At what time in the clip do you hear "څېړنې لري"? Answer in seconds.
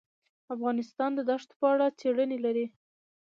1.99-2.65